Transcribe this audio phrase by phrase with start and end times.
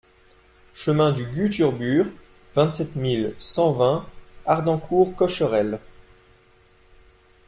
[0.73, 2.07] Chemin du Gue Turbure,
[2.55, 4.03] vingt-sept mille cent vingt
[4.47, 5.77] Hardencourt-Cocherel